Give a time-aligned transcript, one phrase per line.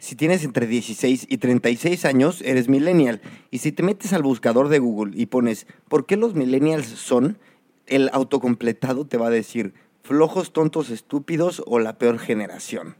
[0.00, 3.20] Si tienes entre 16 y 36 años, eres millennial.
[3.50, 7.36] Y si te metes al buscador de Google y pones ¿por qué los millennials son?
[7.86, 12.96] El autocompletado te va a decir flojos, tontos, estúpidos o la peor generación.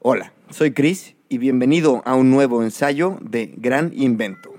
[0.00, 4.55] Hola, soy Chris y bienvenido a un nuevo ensayo de Gran Invento.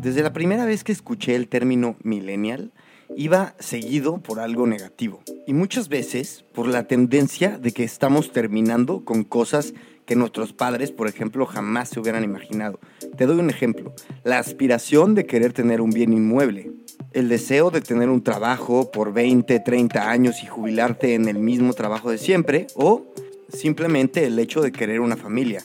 [0.00, 2.72] Desde la primera vez que escuché el término millennial,
[3.16, 5.22] iba seguido por algo negativo.
[5.46, 9.74] Y muchas veces por la tendencia de que estamos terminando con cosas
[10.06, 12.80] que nuestros padres, por ejemplo, jamás se hubieran imaginado.
[13.18, 13.94] Te doy un ejemplo.
[14.24, 16.72] La aspiración de querer tener un bien inmueble.
[17.12, 21.74] El deseo de tener un trabajo por 20, 30 años y jubilarte en el mismo
[21.74, 22.68] trabajo de siempre.
[22.74, 23.12] O
[23.52, 25.62] simplemente el hecho de querer una familia.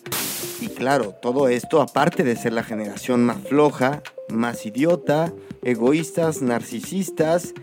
[0.60, 7.54] Y claro, todo esto aparte de ser la generación más floja, más idiota, egoístas, narcisistas.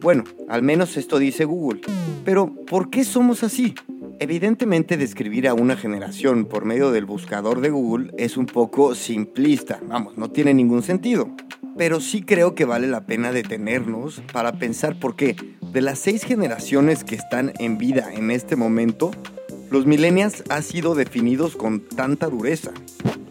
[0.00, 1.80] Bueno, al menos esto dice Google.
[2.24, 3.74] Pero, ¿por qué somos así?
[4.18, 9.80] Evidentemente describir a una generación por medio del buscador de Google es un poco simplista,
[9.88, 11.28] vamos, no tiene ningún sentido.
[11.76, 15.36] Pero sí creo que vale la pena detenernos para pensar por qué
[15.72, 19.10] de las seis generaciones que están en vida en este momento,
[19.70, 22.72] los millennials han sido definidos con tanta dureza.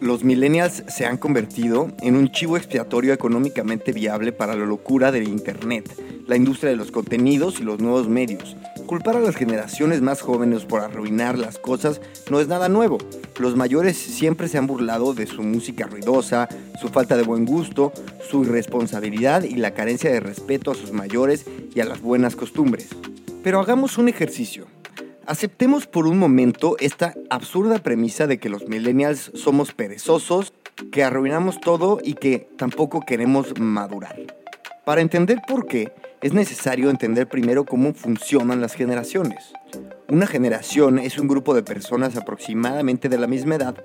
[0.01, 5.27] Los millennials se han convertido en un chivo expiatorio económicamente viable para la locura del
[5.27, 8.57] Internet, la industria de los contenidos y los nuevos medios.
[8.87, 12.97] Culpar a las generaciones más jóvenes por arruinar las cosas no es nada nuevo.
[13.39, 16.49] Los mayores siempre se han burlado de su música ruidosa,
[16.81, 17.93] su falta de buen gusto,
[18.27, 21.45] su irresponsabilidad y la carencia de respeto a sus mayores
[21.75, 22.87] y a las buenas costumbres.
[23.43, 24.65] Pero hagamos un ejercicio.
[25.31, 30.51] Aceptemos por un momento esta absurda premisa de que los millennials somos perezosos,
[30.91, 34.17] que arruinamos todo y que tampoco queremos madurar.
[34.83, 39.53] Para entender por qué, es necesario entender primero cómo funcionan las generaciones.
[40.09, 43.81] Una generación es un grupo de personas aproximadamente de la misma edad,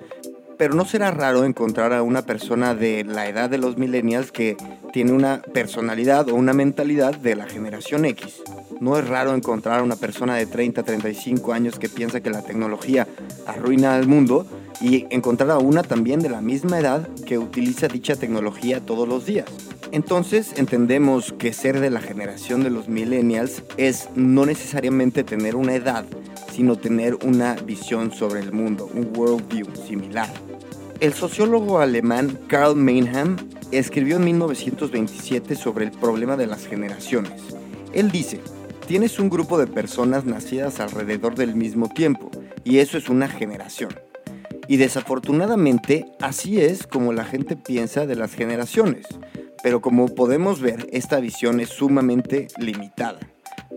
[0.59, 4.57] pero no será raro encontrar a una persona de la edad de los millennials que
[4.93, 8.43] tiene una personalidad o una mentalidad de la generación X.
[8.81, 12.43] No es raro encontrar a una persona de 30, 35 años que piensa que la
[12.43, 13.07] tecnología
[13.47, 14.47] arruina al mundo
[14.81, 19.27] y encontrar a una también de la misma edad que utiliza dicha tecnología todos los
[19.27, 19.47] días.
[19.93, 25.75] Entonces entendemos que ser de la generación de los millennials es no necesariamente tener una
[25.75, 26.05] edad,
[26.53, 30.46] sino tener una visión sobre el mundo, un worldview similar.
[30.99, 33.37] El sociólogo alemán Karl Meinheim
[33.71, 37.43] escribió en 1927 sobre el problema de las generaciones.
[37.93, 38.41] Él dice,
[38.87, 42.31] tienes un grupo de personas nacidas alrededor del mismo tiempo,
[42.65, 43.91] y eso es una generación.
[44.69, 49.07] Y desafortunadamente, así es como la gente piensa de las generaciones.
[49.63, 53.21] Pero como podemos ver, esta visión es sumamente limitada.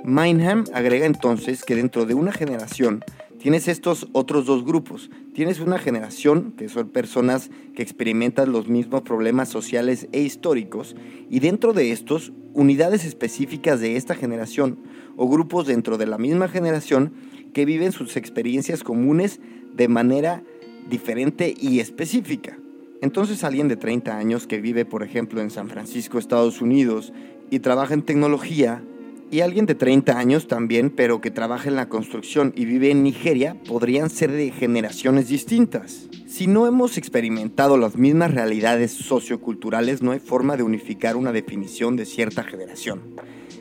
[0.05, 3.03] Meinham agrega entonces que dentro de una generación
[3.39, 5.09] tienes estos otros dos grupos.
[5.33, 10.95] Tienes una generación, que son personas que experimentan los mismos problemas sociales e históricos,
[11.29, 14.79] y dentro de estos, unidades específicas de esta generación
[15.15, 17.13] o grupos dentro de la misma generación
[17.53, 19.39] que viven sus experiencias comunes
[19.75, 20.43] de manera
[20.89, 22.57] diferente y específica.
[23.01, 27.13] Entonces alguien de 30 años que vive, por ejemplo, en San Francisco, Estados Unidos,
[27.49, 28.83] y trabaja en tecnología,
[29.31, 33.03] y alguien de 30 años también, pero que trabaja en la construcción y vive en
[33.03, 36.07] Nigeria, podrían ser de generaciones distintas.
[36.27, 41.95] Si no hemos experimentado las mismas realidades socioculturales, no hay forma de unificar una definición
[41.95, 43.01] de cierta generación.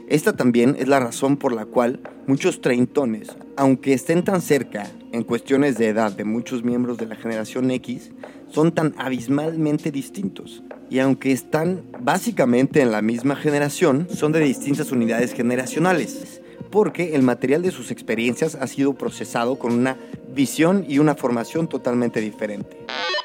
[0.09, 5.23] Esta también es la razón por la cual muchos treintones, aunque estén tan cerca en
[5.23, 8.12] cuestiones de edad de muchos miembros de la generación X,
[8.50, 10.62] son tan abismalmente distintos.
[10.91, 16.41] Y aunque están básicamente en la misma generación, son de distintas unidades generacionales,
[16.71, 19.97] porque el material de sus experiencias ha sido procesado con una
[20.35, 22.77] visión y una formación totalmente diferente.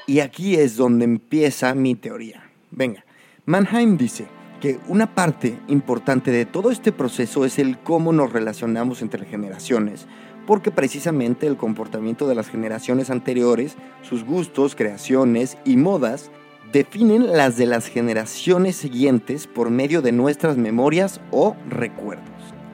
[0.08, 2.50] Y aquí es donde empieza mi teoría.
[2.72, 3.06] Venga,
[3.46, 4.28] Mannheim dice,
[4.64, 10.08] que una parte importante de todo este proceso es el cómo nos relacionamos entre generaciones,
[10.45, 16.31] porque precisamente el comportamiento de las generaciones anteriores, sus gustos, creaciones y modas
[16.72, 22.25] definen las de las generaciones siguientes por medio de nuestras memorias o recuerdos.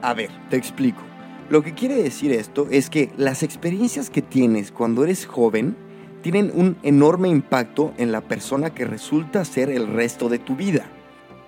[0.02, 1.02] A ver, te explico.
[1.50, 5.76] Lo que quiere decir esto es que las experiencias que tienes cuando eres joven
[6.22, 10.86] tienen un enorme impacto en la persona que resulta ser el resto de tu vida.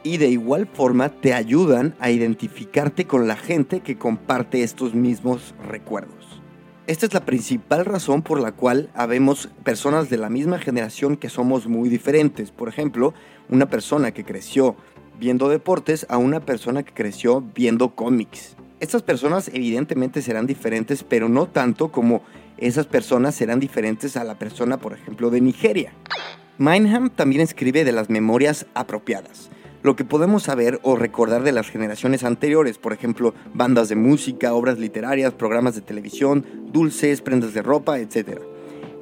[0.05, 5.55] Y de igual forma te ayudan a identificarte con la gente que comparte estos mismos
[5.69, 6.43] recuerdos.
[6.89, 11.29] Esta es la principal razón por la cual habemos personas de la misma generación que
[11.29, 12.51] somos muy diferentes.
[12.51, 13.15] Por ejemplo,
[13.49, 14.75] una persona que creció
[15.21, 18.57] viendo deportes a una persona que creció viendo cómics.
[18.81, 22.23] Estas personas evidentemente serán diferentes, pero no tanto como
[22.59, 25.93] esas personas serán diferentes a la persona, por ejemplo, de Nigeria.
[26.59, 29.51] Mineham también escribe de las memorias apropiadas,
[29.83, 34.55] lo que podemos saber o recordar de las generaciones anteriores, por ejemplo, bandas de música,
[34.55, 38.41] obras literarias, programas de televisión, dulces, prendas de ropa, etc.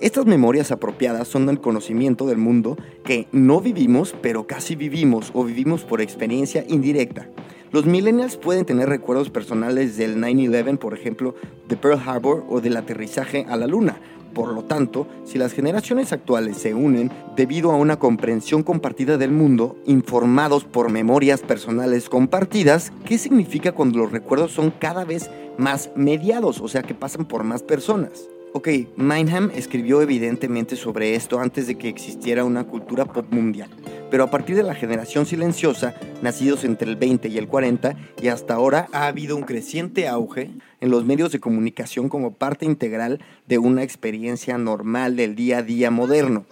[0.01, 5.45] Estas memorias apropiadas son del conocimiento del mundo que no vivimos, pero casi vivimos o
[5.45, 7.29] vivimos por experiencia indirecta.
[7.73, 11.37] Los millennials pueden tener recuerdos personales del 9-11, por ejemplo,
[11.69, 14.01] de Pearl Harbor o del aterrizaje a la Luna.
[14.35, 19.31] Por lo tanto, si las generaciones actuales se unen debido a una comprensión compartida del
[19.31, 25.91] mundo, informados por memorias personales compartidas, ¿qué significa cuando los recuerdos son cada vez más
[25.95, 28.29] mediados, o sea que pasan por más personas?
[28.53, 33.71] Ok, Mineham escribió evidentemente sobre esto antes de que existiera una cultura pop mundial,
[34.11, 38.29] pero a partir de la generación silenciosa, nacidos entre el 20 y el 40, y
[38.29, 43.21] hasta ahora ha habido un creciente auge en los medios de comunicación como parte integral
[43.47, 46.45] de una experiencia normal del día a día moderno.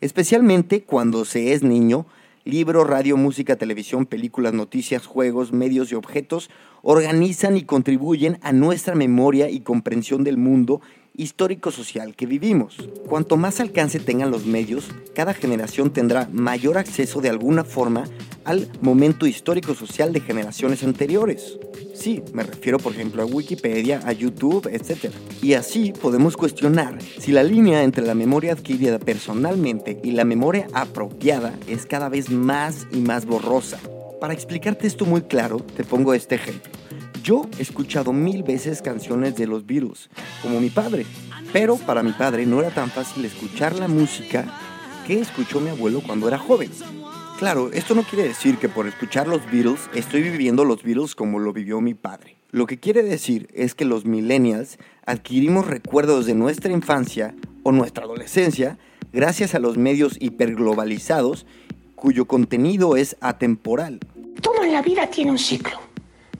[0.00, 2.06] Especialmente cuando se es niño,
[2.44, 6.48] libro, radio, música, televisión, películas, noticias, juegos, medios y objetos
[6.82, 10.80] organizan y contribuyen a nuestra memoria y comprensión del mundo
[11.16, 12.76] histórico-social que vivimos.
[13.08, 18.04] Cuanto más alcance tengan los medios, cada generación tendrá mayor acceso de alguna forma
[18.44, 21.58] al momento histórico-social de generaciones anteriores.
[21.94, 25.12] Sí, me refiero por ejemplo a Wikipedia, a YouTube, etc.
[25.42, 30.68] Y así podemos cuestionar si la línea entre la memoria adquirida personalmente y la memoria
[30.72, 33.80] apropiada es cada vez más y más borrosa.
[34.20, 36.75] Para explicarte esto muy claro, te pongo este ejemplo.
[37.26, 40.10] Yo he escuchado mil veces canciones de los Beatles,
[40.42, 41.04] como mi padre,
[41.52, 44.44] pero para mi padre no era tan fácil escuchar la música
[45.04, 46.70] que escuchó mi abuelo cuando era joven.
[47.40, 51.40] Claro, esto no quiere decir que por escuchar los Beatles estoy viviendo los Beatles como
[51.40, 52.36] lo vivió mi padre.
[52.52, 57.34] Lo que quiere decir es que los millennials adquirimos recuerdos de nuestra infancia
[57.64, 58.78] o nuestra adolescencia
[59.12, 61.44] gracias a los medios hiperglobalizados
[61.96, 63.98] cuyo contenido es atemporal.
[64.40, 65.80] Todo en la vida tiene un ciclo,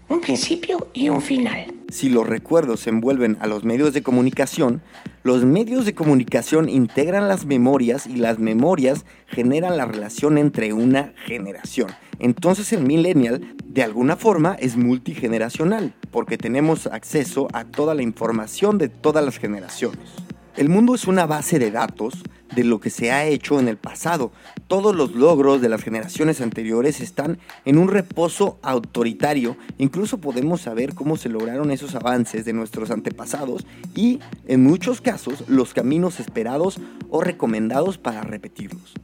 [0.09, 1.73] un principio y un final.
[1.89, 4.83] Si los recuerdos se envuelven a los medios de comunicación,
[5.23, 11.13] los medios de comunicación integran las memorias y las memorias generan la relación entre una
[11.25, 11.91] generación.
[12.19, 18.79] Entonces el millennial de alguna forma es multigeneracional porque tenemos acceso a toda la información
[18.79, 20.11] de todas las generaciones.
[20.57, 22.15] El mundo es una base de datos
[22.55, 24.33] de lo que se ha hecho en el pasado.
[24.69, 29.59] Todos los logros de las generaciones anteriores están en un reposo autoritario.
[29.77, 35.45] Incluso podemos saber cómo se lograron esos avances de nuestros antepasados y, en muchos casos,
[35.47, 36.81] los caminos esperados
[37.11, 38.95] o recomendados para repetirlos.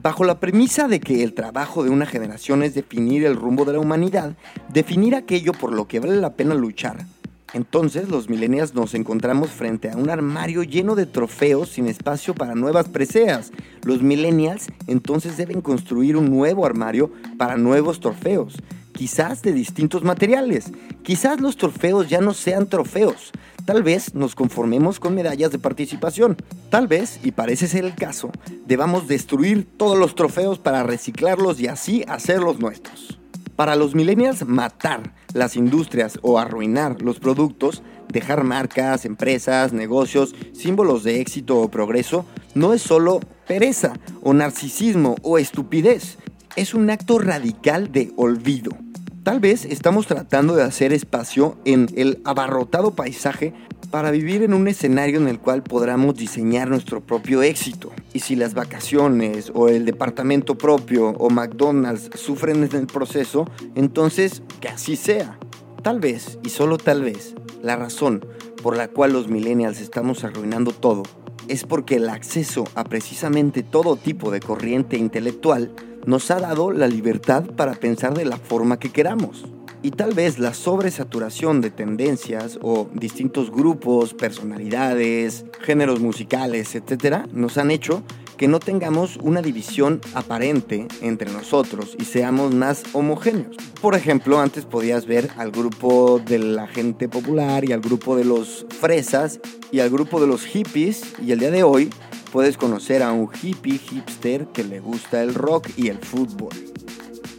[0.00, 3.74] Bajo la premisa de que el trabajo de una generación es definir el rumbo de
[3.74, 4.36] la humanidad,
[4.72, 7.04] definir aquello por lo que vale la pena luchar,
[7.54, 12.56] entonces los millennials nos encontramos frente a un armario lleno de trofeos sin espacio para
[12.56, 13.52] nuevas preseas.
[13.84, 18.56] Los millennials entonces deben construir un nuevo armario para nuevos trofeos,
[18.92, 20.72] quizás de distintos materiales.
[21.04, 23.30] Quizás los trofeos ya no sean trofeos.
[23.64, 26.36] Tal vez nos conformemos con medallas de participación.
[26.70, 28.30] Tal vez, y parece ser el caso,
[28.66, 33.23] debamos destruir todos los trofeos para reciclarlos y así hacerlos nuestros.
[33.56, 41.04] Para los millennials, matar las industrias o arruinar los productos, dejar marcas, empresas, negocios, símbolos
[41.04, 43.92] de éxito o progreso, no es solo pereza
[44.22, 46.18] o narcisismo o estupidez,
[46.56, 48.83] es un acto radical de olvido.
[49.24, 53.54] Tal vez estamos tratando de hacer espacio en el abarrotado paisaje
[53.90, 57.90] para vivir en un escenario en el cual podamos diseñar nuestro propio éxito.
[58.12, 64.42] Y si las vacaciones o el departamento propio o McDonald's sufren en el proceso, entonces
[64.60, 65.38] que así sea.
[65.82, 68.26] Tal vez, y solo tal vez, la razón
[68.62, 71.02] por la cual los millennials estamos arruinando todo
[71.48, 75.72] es porque el acceso a precisamente todo tipo de corriente intelectual
[76.06, 79.44] nos ha dado la libertad para pensar de la forma que queramos.
[79.82, 87.58] Y tal vez la sobresaturación de tendencias o distintos grupos, personalidades, géneros musicales, etc., nos
[87.58, 88.02] han hecho
[88.36, 93.56] que no tengamos una división aparente entre nosotros y seamos más homogéneos.
[93.80, 98.24] Por ejemplo, antes podías ver al grupo de la gente popular y al grupo de
[98.24, 101.90] los fresas y al grupo de los hippies y el día de hoy
[102.34, 106.52] puedes conocer a un hippie hipster que le gusta el rock y el fútbol.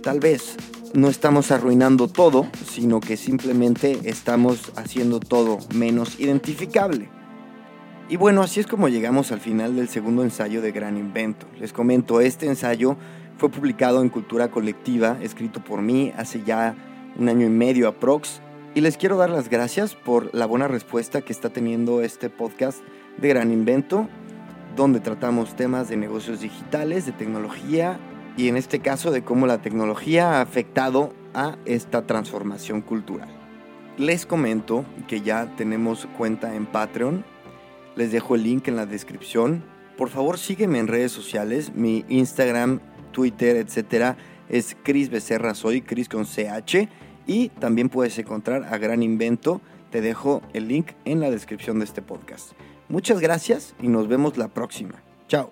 [0.02, 0.56] Tal vez
[0.94, 7.10] no estamos arruinando todo, sino que simplemente estamos haciendo todo menos identificable.
[8.08, 11.46] Y bueno, así es como llegamos al final del segundo ensayo de Gran Invento.
[11.60, 12.96] Les comento, este ensayo
[13.38, 16.74] fue publicado en Cultura Colectiva, escrito por mí hace ya
[17.20, 18.40] un año y medio aprox.
[18.76, 22.80] Y les quiero dar las gracias por la buena respuesta que está teniendo este podcast
[23.18, 24.08] de Gran Invento,
[24.76, 28.00] donde tratamos temas de negocios digitales, de tecnología
[28.38, 33.30] y en este caso de cómo la tecnología ha afectado a esta transformación cultural.
[33.98, 37.24] Les comento que ya tenemos cuenta en Patreon,
[37.96, 39.64] les dejo el link en la descripción.
[39.98, 44.18] Por favor sígueme en redes sociales, mi Instagram, Twitter, etcétera,
[44.50, 46.90] es Cris Becerra Soy, Cris con CH,
[47.26, 49.62] y también puedes encontrar a Gran Invento.
[49.92, 52.52] Te dejo el link en la descripción de este podcast.
[52.90, 55.02] Muchas gracias y nos vemos la próxima.
[55.28, 55.52] Chao.